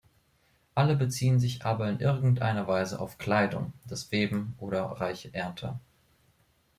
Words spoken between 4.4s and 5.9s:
oder reiche Ernte.